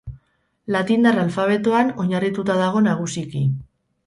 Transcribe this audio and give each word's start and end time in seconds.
Latindar 0.75 1.19
alfabetoan 1.25 1.93
oinarrituta 2.05 2.57
dago 2.63 2.83
nagusiki. 2.89 3.45